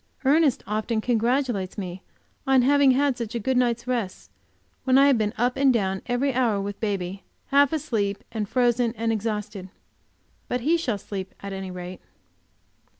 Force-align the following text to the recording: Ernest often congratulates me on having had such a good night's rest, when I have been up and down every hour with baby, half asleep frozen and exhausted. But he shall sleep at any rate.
Ernest 0.25 0.63
often 0.65 0.99
congratulates 0.99 1.77
me 1.77 2.01
on 2.47 2.63
having 2.63 2.89
had 2.89 3.15
such 3.15 3.35
a 3.35 3.39
good 3.39 3.55
night's 3.55 3.85
rest, 3.85 4.31
when 4.83 4.97
I 4.97 5.05
have 5.05 5.17
been 5.19 5.31
up 5.37 5.55
and 5.57 5.71
down 5.71 6.01
every 6.07 6.33
hour 6.33 6.59
with 6.59 6.79
baby, 6.79 7.21
half 7.49 7.71
asleep 7.71 8.23
frozen 8.47 8.95
and 8.97 9.11
exhausted. 9.11 9.69
But 10.47 10.61
he 10.61 10.75
shall 10.75 10.97
sleep 10.97 11.35
at 11.41 11.53
any 11.53 11.69
rate. 11.69 12.01